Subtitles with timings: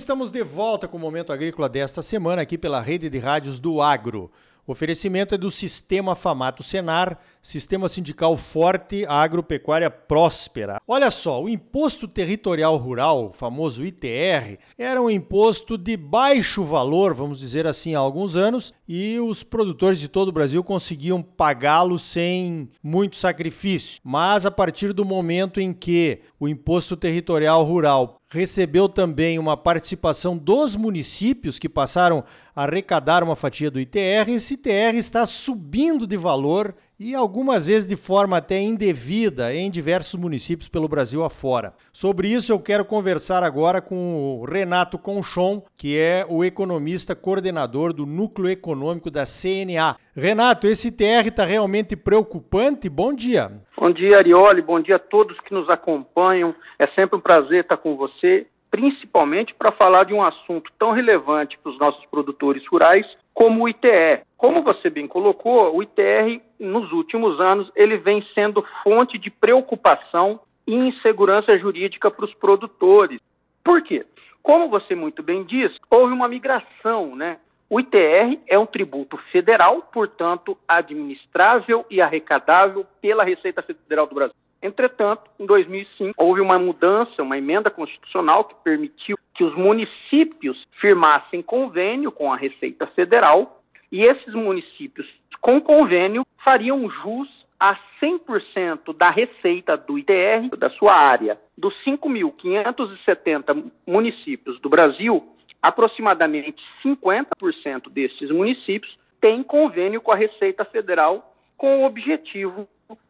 [0.00, 3.82] estamos de volta com o Momento Agrícola desta semana aqui pela rede de rádios do
[3.82, 4.30] Agro.
[4.66, 10.80] O oferecimento é do Sistema Famato Senar, Sistema Sindical Forte, Agropecuária Próspera.
[10.86, 17.14] Olha só, o Imposto Territorial Rural, o famoso ITR, era um imposto de baixo valor,
[17.14, 21.98] vamos dizer assim, há alguns anos, e os produtores de todo o Brasil conseguiam pagá-lo
[21.98, 24.00] sem muito sacrifício.
[24.04, 30.36] Mas a partir do momento em que o Imposto Territorial Rural recebeu também uma participação
[30.36, 32.22] dos municípios que passaram
[32.54, 34.28] a arrecadar uma fatia do ITR.
[34.28, 40.20] Esse ITR está subindo de valor e algumas vezes de forma até indevida em diversos
[40.20, 41.72] municípios pelo Brasil afora.
[41.90, 47.94] Sobre isso eu quero conversar agora com o Renato Conchon, que é o economista coordenador
[47.94, 49.96] do Núcleo Econômico da CNA.
[50.14, 52.86] Renato, esse ITR está realmente preocupante?
[52.90, 53.50] Bom dia.
[53.78, 54.60] Bom dia, Arioli.
[54.60, 56.54] Bom dia a todos que nos acompanham.
[56.78, 61.58] É sempre um prazer estar com você principalmente para falar de um assunto tão relevante
[61.58, 64.22] para os nossos produtores rurais como o ITR.
[64.36, 70.38] Como você bem colocou, o ITR nos últimos anos ele vem sendo fonte de preocupação
[70.66, 73.18] e insegurança jurídica para os produtores.
[73.64, 74.06] Por quê?
[74.42, 77.38] Como você muito bem diz, houve uma migração, né?
[77.68, 84.34] O ITR é um tributo federal, portanto, administrável e arrecadável pela Receita Federal do Brasil.
[84.62, 91.40] Entretanto, em 2005, houve uma mudança, uma emenda constitucional que permitiu que os municípios firmassem
[91.40, 95.08] convênio com a Receita Federal e esses municípios,
[95.40, 101.38] com convênio, fariam jus a 100% da receita do ITR da sua área.
[101.56, 105.26] Dos 5.570 municípios do Brasil,
[105.62, 112.66] aproximadamente 50% desses municípios têm convênio com a Receita Federal com o objetivo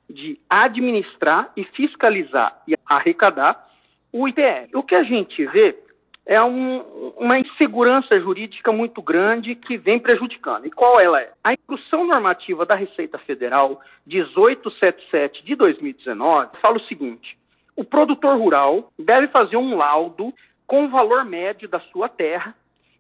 [0.08, 3.69] de administrar e fiscalizar e arrecadar
[4.13, 4.69] o ITR.
[4.74, 5.79] O que a gente vê
[6.30, 6.79] é um,
[7.18, 10.64] uma insegurança jurídica muito grande que vem prejudicando.
[10.64, 11.33] E qual ela é?
[11.42, 17.36] A instrução normativa da Receita Federal 1877 de 2019 fala o seguinte:
[17.74, 20.33] o produtor rural deve fazer um laudo
[20.69, 22.55] com o valor médio da sua terra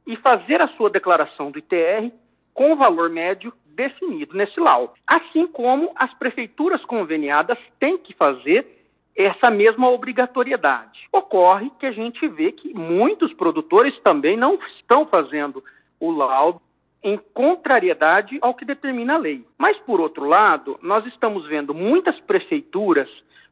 [0.04, 2.10] e fazer a sua declaração do ITR
[2.52, 4.94] com o valor médio definido nesse laudo.
[5.06, 8.79] Assim como as prefeituras conveniadas têm que fazer
[9.16, 11.08] essa mesma obrigatoriedade.
[11.12, 15.62] Ocorre que a gente vê que muitos produtores também não estão fazendo
[15.98, 16.60] o laudo
[17.02, 19.44] em contrariedade ao que determina a lei.
[19.58, 23.08] Mas, por outro lado, nós estamos vendo muitas prefeituras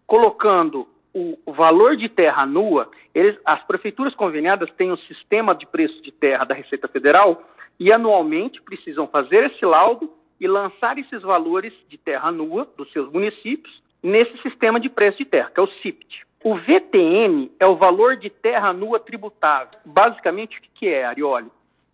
[0.06, 6.00] colocando o, valor de terra nua, eles, as prefeituras conveniadas têm um sistema de preço
[6.02, 7.42] de terra da Receita Federal
[7.80, 13.10] e anualmente precisam fazer esse laudo e lançar esses valores de terra nua dos seus
[13.10, 16.26] municípios nesse sistema de preço de terra, que é o CIPT.
[16.44, 19.78] O VTN é o valor de terra nua tributável.
[19.84, 21.50] Basicamente, o que é, Arioli?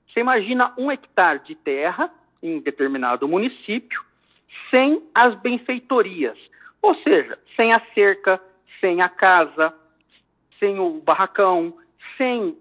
[0.07, 2.11] Você imagina um hectare de terra
[2.43, 4.03] em determinado município
[4.73, 6.39] sem as benfeitorias,
[6.81, 8.41] ou seja, sem a cerca,
[8.81, 9.75] sem a casa,
[10.59, 11.75] sem o barracão,
[12.17, 12.57] sem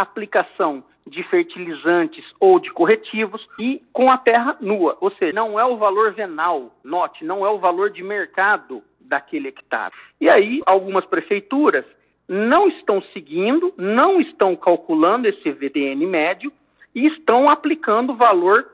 [0.00, 5.64] aplicação de fertilizantes ou de corretivos e com a terra nua, ou seja, não é
[5.64, 9.94] o valor venal, note, não é o valor de mercado daquele hectare.
[10.20, 11.84] E aí, algumas prefeituras
[12.28, 16.52] não estão seguindo, não estão calculando esse VDN médio
[16.94, 18.70] e estão aplicando valor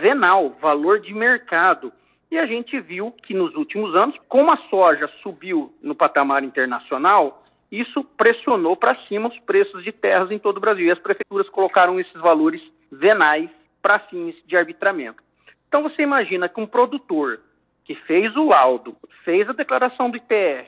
[0.00, 1.92] venal, valor de mercado.
[2.30, 7.44] E a gente viu que nos últimos anos, como a soja subiu no patamar internacional,
[7.70, 10.86] isso pressionou para cima os preços de terras em todo o Brasil.
[10.86, 13.50] E as prefeituras colocaram esses valores venais
[13.82, 15.22] para fins de arbitramento.
[15.68, 17.40] Então você imagina que um produtor
[17.84, 20.66] que fez o laudo, fez a declaração do ITR,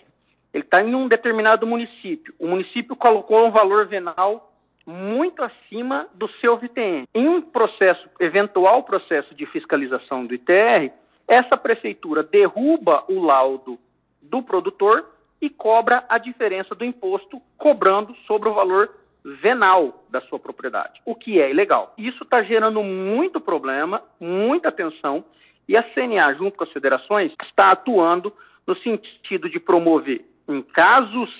[0.53, 4.53] ele está em um determinado município, o município colocou um valor venal
[4.87, 7.05] muito acima do seu VTN.
[7.15, 10.91] Em um processo, eventual processo de fiscalização do ITR,
[11.29, 13.79] essa prefeitura derruba o laudo
[14.21, 15.07] do produtor
[15.41, 18.91] e cobra a diferença do imposto, cobrando sobre o valor
[19.25, 21.95] venal da sua propriedade, o que é ilegal.
[21.97, 25.25] Isso está gerando muito problema, muita tensão,
[25.69, 28.33] e a CNA, junto com as federações, está atuando
[28.67, 31.31] no sentido de promover, em casos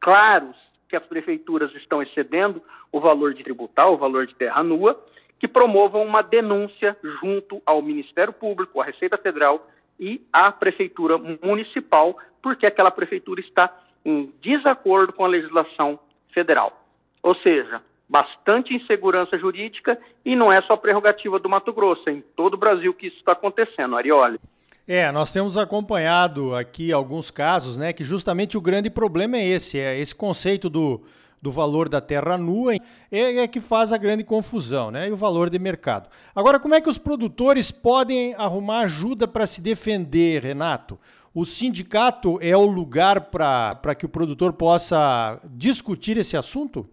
[0.00, 0.56] claros
[0.88, 2.62] que as prefeituras estão excedendo
[2.92, 5.00] o valor de tributar, o valor de terra nua,
[5.38, 9.66] que promovam uma denúncia junto ao Ministério Público, à Receita Federal
[10.00, 13.70] e à Prefeitura Municipal, porque aquela prefeitura está
[14.04, 16.00] em desacordo com a legislação
[16.32, 16.82] federal.
[17.22, 22.24] Ou seja, bastante insegurança jurídica e não é só prerrogativa do Mato Grosso, é em
[22.34, 24.40] todo o Brasil que isso está acontecendo, Arioli.
[24.88, 29.78] É, nós temos acompanhado aqui alguns casos, né, que justamente o grande problema é esse,
[29.78, 31.02] é esse conceito do,
[31.40, 35.08] do valor da terra nua é, é, que faz a grande confusão, né?
[35.08, 36.08] E o valor de mercado.
[36.34, 40.98] Agora, como é que os produtores podem arrumar ajuda para se defender, Renato?
[41.34, 46.86] O sindicato é o lugar para que o produtor possa discutir esse assunto?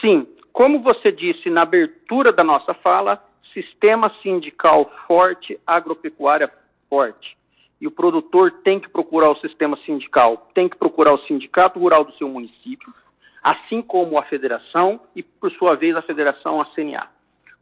[0.00, 0.26] Sim.
[0.52, 3.22] Como você disse na abertura da nossa fala,
[3.52, 6.50] sistema sindical forte, agropecuária
[6.88, 7.36] forte.
[7.80, 12.04] E o produtor tem que procurar o sistema sindical, tem que procurar o sindicato rural
[12.04, 12.92] do seu município,
[13.42, 17.08] assim como a federação e, por sua vez, a federação, a CNA.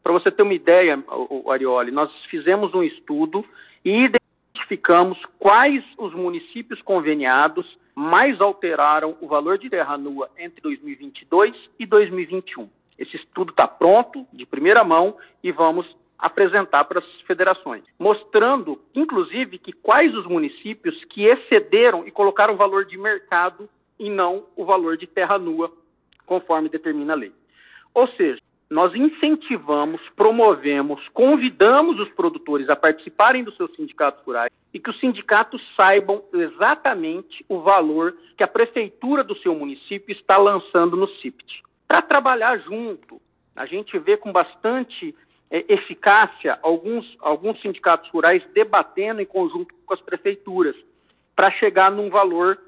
[0.03, 1.03] Para você ter uma ideia,
[1.49, 3.45] Arioli, nós fizemos um estudo
[3.83, 11.55] e identificamos quais os municípios conveniados mais alteraram o valor de terra nua entre 2022
[11.77, 12.69] e 2021.
[12.97, 15.85] Esse estudo está pronto, de primeira mão, e vamos
[16.17, 22.85] apresentar para as federações, mostrando, inclusive, que quais os municípios que excederam e colocaram valor
[22.85, 25.71] de mercado e não o valor de terra nua,
[26.25, 27.33] conforme determina a lei.
[27.93, 34.79] Ou seja, nós incentivamos, promovemos, convidamos os produtores a participarem dos seus sindicatos rurais e
[34.79, 40.95] que os sindicatos saibam exatamente o valor que a prefeitura do seu município está lançando
[40.95, 41.63] no CIPT.
[41.87, 43.19] Para trabalhar junto,
[43.55, 45.15] a gente vê com bastante
[45.49, 50.75] é, eficácia alguns, alguns sindicatos rurais debatendo em conjunto com as prefeituras
[51.35, 52.59] para chegar num valor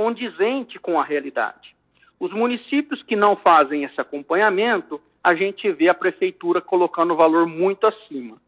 [0.00, 1.76] condizente com a realidade.
[2.18, 7.46] Os municípios que não fazem esse acompanhamento a gente vê a prefeitura colocando o valor
[7.46, 8.38] muito acima.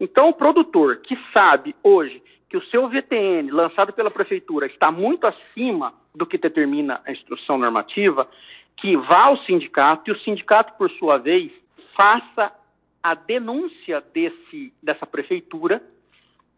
[0.00, 5.28] Então, o produtor que sabe hoje que o seu VTN lançado pela prefeitura está muito
[5.28, 8.28] acima do que determina a instrução normativa,
[8.76, 11.52] que vá ao sindicato e o sindicato, por sua vez,
[11.96, 12.52] faça
[13.00, 15.80] a denúncia desse, dessa prefeitura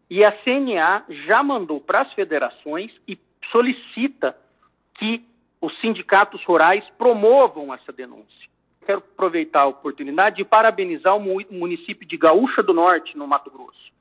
[0.09, 3.15] e a CNA já mandou para as federações e
[3.51, 4.35] solicita
[4.95, 5.25] que
[5.61, 8.43] os sindicatos rurais promovam essa denúncia
[8.85, 11.19] quero aproveitar a oportunidade de parabenizar o
[11.51, 13.91] município de Gaúcha do Norte, no Mato Grosso.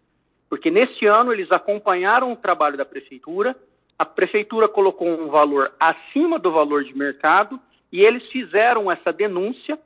[0.48, 3.56] Porque nesse ano eles acompanharam o trabalho da prefeitura,
[3.98, 7.58] a prefeitura colocou um valor acima do valor de mercado
[7.90, 9.78] e eles fizeram essa denúncia,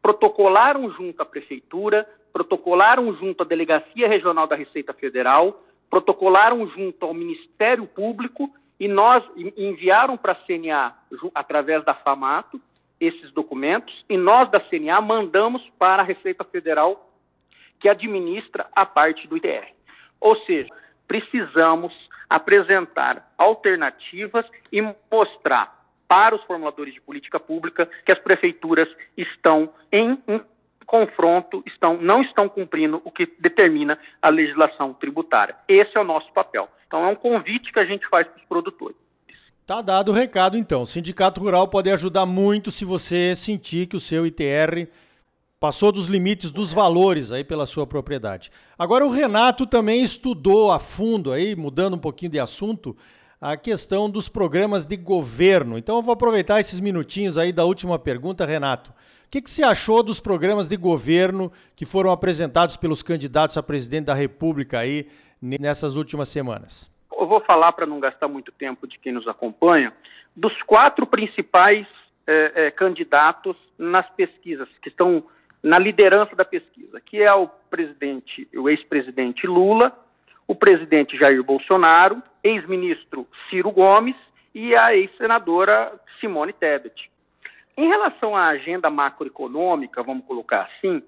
[0.00, 7.14] protocolaram junto à prefeitura, protocolaram junto à Delegacia Regional da Receita Federal, protocolaram junto ao
[7.14, 9.24] Ministério Público e nós
[9.56, 10.94] enviaram para a CNA
[11.34, 12.60] através da FAMATO
[13.00, 17.10] esses documentos e nós da CNA mandamos para a Receita Federal
[17.78, 19.68] que administra a parte do ITR.
[20.20, 20.72] Ou seja,
[21.06, 21.92] precisamos
[22.28, 25.76] apresentar alternativas e mostrar
[26.08, 30.40] para os formuladores de política pública que as prefeituras estão em um
[30.86, 35.56] confronto, estão, não estão cumprindo o que determina a legislação tributária.
[35.68, 36.68] Esse é o nosso papel.
[36.86, 38.96] Então é um convite que a gente faz para os produtores.
[39.66, 40.82] Tá dado o recado então.
[40.82, 44.86] O Sindicato Rural pode ajudar muito se você sentir que o seu ITR
[45.58, 48.50] passou dos limites dos valores aí pela sua propriedade.
[48.78, 52.96] Agora o Renato também estudou a fundo aí, mudando um pouquinho de assunto,
[53.40, 55.76] a questão dos programas de governo.
[55.76, 58.90] Então eu vou aproveitar esses minutinhos aí da última pergunta, Renato.
[58.90, 63.62] O que, que você achou dos programas de governo que foram apresentados pelos candidatos a
[63.62, 65.08] presidente da República aí
[65.60, 66.94] nessas últimas semanas?
[67.26, 69.92] eu vou falar para não gastar muito tempo de quem nos acompanha,
[70.34, 71.86] dos quatro principais
[72.24, 75.24] é, é, candidatos nas pesquisas, que estão
[75.60, 79.92] na liderança da pesquisa, que é o presidente, o ex-presidente Lula,
[80.46, 84.14] o presidente Jair Bolsonaro, ex-ministro Ciro Gomes
[84.54, 87.10] e a ex-senadora Simone Tebet.
[87.76, 91.02] Em relação à agenda macroeconômica, vamos colocar assim,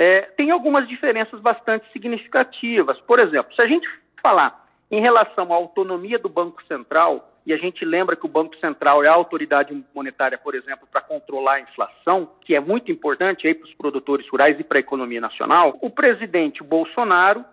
[0.00, 3.00] é, tem algumas diferenças bastante significativas.
[3.00, 3.84] Por exemplo, se a gente
[4.22, 8.56] falar em relação à autonomia do Banco Central, e a gente lembra que o Banco
[8.58, 13.52] Central é a autoridade monetária, por exemplo, para controlar a inflação, que é muito importante
[13.52, 17.44] para os produtores rurais e para a economia nacional, o presidente Bolsonaro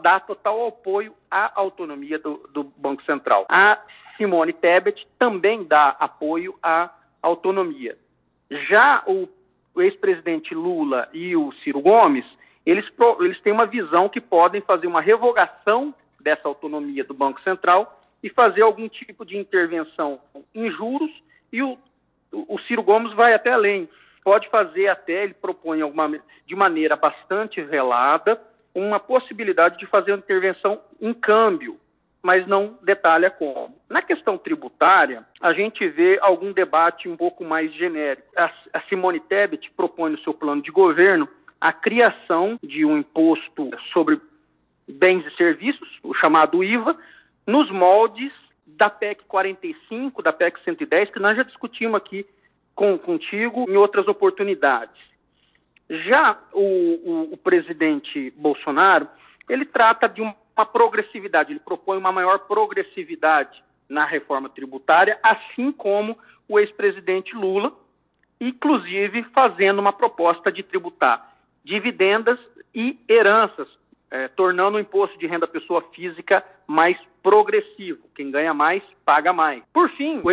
[0.00, 3.44] dá total apoio à autonomia do, do Banco Central.
[3.50, 3.78] A
[4.16, 7.98] Simone Tebet também dá apoio à autonomia.
[8.50, 9.28] Já o,
[9.74, 12.24] o ex-presidente Lula e o Ciro Gomes,
[12.64, 12.86] eles,
[13.20, 18.30] eles têm uma visão que podem fazer uma revogação dessa autonomia do Banco Central e
[18.30, 20.20] fazer algum tipo de intervenção
[20.54, 21.10] em juros
[21.52, 21.76] e o,
[22.32, 23.88] o Ciro Gomes vai até além.
[24.22, 26.08] Pode fazer até, ele propõe alguma,
[26.46, 28.40] de maneira bastante velada,
[28.74, 31.78] uma possibilidade de fazer uma intervenção em câmbio,
[32.22, 33.74] mas não detalha como.
[33.90, 38.28] Na questão tributária, a gente vê algum debate um pouco mais genérico.
[38.36, 41.28] A, Simone Tebet propõe no seu plano de governo
[41.60, 44.20] a criação de um imposto sobre
[44.88, 46.96] bens e serviços, o chamado IVA,
[47.46, 48.32] nos moldes
[48.66, 52.24] da PEC 45, da PEC 110, que nós já discutimos aqui
[52.74, 55.00] com, contigo em outras oportunidades.
[55.88, 59.08] Já o, o, o presidente Bolsonaro,
[59.48, 60.34] ele trata de uma
[60.66, 66.18] progressividade, ele propõe uma maior progressividade na reforma tributária, assim como
[66.48, 67.72] o ex-presidente Lula,
[68.40, 72.38] inclusive fazendo uma proposta de tributar dividendas
[72.74, 73.68] e heranças,
[74.10, 78.02] é, tornando o imposto de renda pessoa física mais progressivo.
[78.14, 79.62] Quem ganha mais, paga mais.
[79.72, 80.30] Por fim, o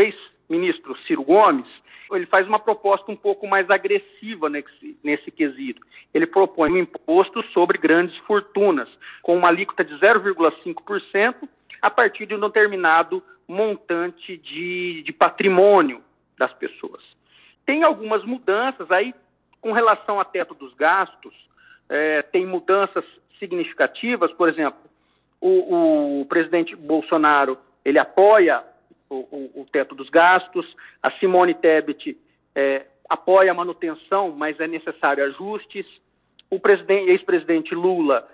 [0.50, 1.68] ex-ministro Ciro Gomes,
[2.12, 5.82] ele faz uma proposta um pouco mais agressiva nesse, nesse quesito.
[6.12, 8.90] Ele propõe um imposto sobre grandes fortunas,
[9.22, 11.48] com uma alíquota de 0,5%
[11.82, 16.02] a partir de um determinado montante de, de patrimônio
[16.38, 17.04] das pessoas.
[17.66, 19.14] Tem algumas mudanças aí
[19.62, 21.34] com relação a teto dos gastos,
[21.88, 23.04] é, tem mudanças
[23.38, 24.80] significativas, por exemplo,
[25.40, 28.64] o, o presidente Bolsonaro ele apoia
[29.10, 30.66] o, o, teto dos gastos,
[31.02, 32.18] a Simone Tebet
[32.54, 35.86] é, apoia a manutenção, mas é necessário ajustes,
[36.50, 36.60] o
[37.08, 38.28] ex-presidente Lula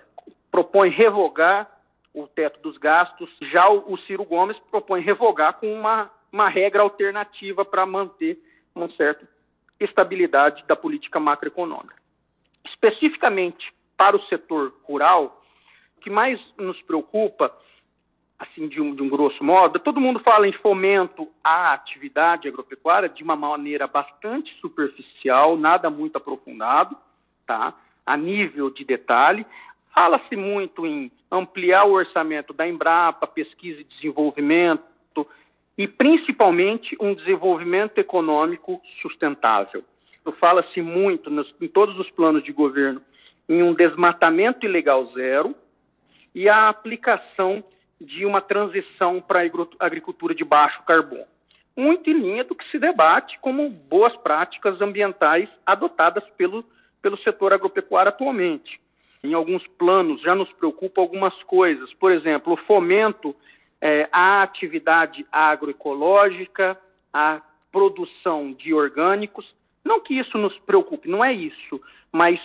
[0.50, 1.70] propõe revogar
[2.14, 6.82] o teto dos gastos, já o, o Ciro Gomes propõe revogar com uma, uma regra
[6.82, 8.38] alternativa para manter
[8.74, 9.28] uma certa
[9.78, 11.94] estabilidade da política macroeconômica.
[12.66, 15.42] Especificamente para o setor rural,
[15.96, 17.54] o que mais nos preocupa,
[18.38, 23.08] assim de um, de um grosso modo, todo mundo fala em fomento à atividade agropecuária
[23.08, 26.96] de uma maneira bastante superficial, nada muito aprofundado,
[27.46, 27.74] tá?
[28.04, 29.44] a nível de detalhe.
[29.92, 34.84] Fala-se muito em ampliar o orçamento da Embrapa, pesquisa e desenvolvimento,
[35.78, 39.84] e principalmente um desenvolvimento econômico sustentável.
[40.40, 43.00] Fala-se muito nos, em todos os planos de governo
[43.48, 45.54] em um desmatamento ilegal zero
[46.34, 47.62] e a aplicação
[48.00, 51.24] de uma transição para a agricultura de baixo carbono.
[51.76, 56.64] Muito em linha do que se debate como boas práticas ambientais adotadas pelo,
[57.02, 58.80] pelo setor agropecuário atualmente.
[59.22, 63.34] Em alguns planos já nos preocupa algumas coisas, por exemplo, o fomento
[63.80, 66.78] é, à atividade agroecológica,
[67.12, 69.54] à produção de orgânicos.
[69.84, 72.40] Não que isso nos preocupe, não é isso, mas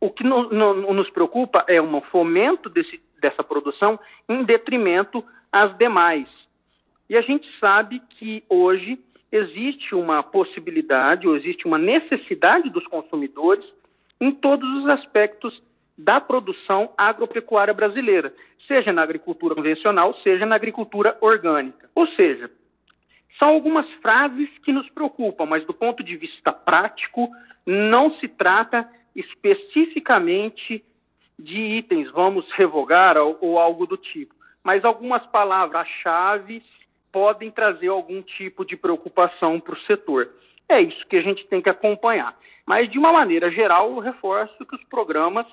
[0.00, 3.98] o que no, no, nos preocupa é um fomento desse, dessa produção
[4.28, 6.28] em detrimento às demais.
[7.08, 8.98] E a gente sabe que hoje
[9.30, 13.64] existe uma possibilidade, ou existe uma necessidade dos consumidores
[14.20, 15.62] em todos os aspectos
[15.96, 18.32] da produção agropecuária brasileira,
[18.66, 21.90] seja na agricultura convencional, seja na agricultura orgânica.
[21.94, 22.50] Ou seja,
[23.38, 27.28] são algumas frases que nos preocupam, mas do ponto de vista prático,
[27.66, 30.84] não se trata especificamente
[31.38, 36.62] de itens, vamos revogar ou, ou algo do tipo, mas algumas palavras-chave
[37.12, 40.30] podem trazer algum tipo de preocupação para o setor.
[40.68, 42.36] É isso que a gente tem que acompanhar.
[42.66, 45.46] Mas, de uma maneira geral, eu reforço que os programas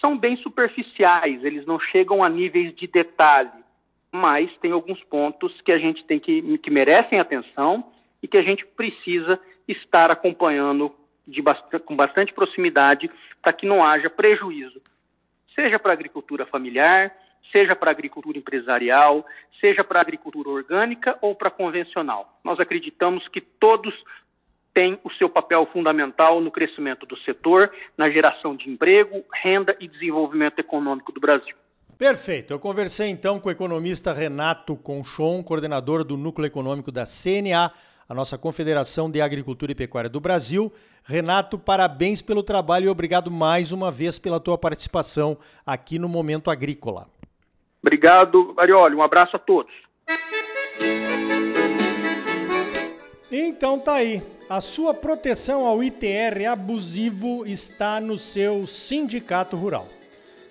[0.00, 3.50] são bem superficiais, eles não chegam a níveis de detalhe,
[4.10, 7.84] mas tem alguns pontos que a gente tem que, que merecem atenção
[8.22, 10.92] e que a gente precisa estar acompanhando
[11.42, 13.10] bastante, com bastante proximidade
[13.42, 14.80] para que não haja prejuízo,
[15.54, 17.14] seja para a agricultura familiar,
[17.50, 19.24] seja para a agricultura empresarial,
[19.60, 22.38] seja para a agricultura orgânica ou para a convencional.
[22.44, 23.94] Nós acreditamos que todos
[24.74, 29.86] têm o seu papel fundamental no crescimento do setor, na geração de emprego, renda e
[29.86, 31.54] desenvolvimento econômico do Brasil.
[31.98, 32.52] Perfeito.
[32.52, 37.70] Eu conversei então com o economista Renato Conchon, coordenador do Núcleo Econômico da CNA,
[38.12, 40.70] a nossa Confederação de Agricultura e Pecuária do Brasil.
[41.02, 46.50] Renato, parabéns pelo trabalho e obrigado mais uma vez pela tua participação aqui no Momento
[46.50, 47.08] Agrícola.
[47.82, 48.94] Obrigado, Arioli.
[48.94, 49.72] Um abraço a todos.
[53.30, 54.22] Então tá aí.
[54.46, 59.88] A sua proteção ao ITR abusivo está no seu sindicato rural.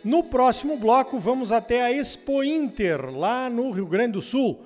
[0.03, 4.65] No próximo bloco, vamos até a Expo Inter, lá no Rio Grande do Sul,